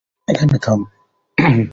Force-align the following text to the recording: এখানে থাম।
এখানে 0.27 0.57
থাম। 0.61 0.79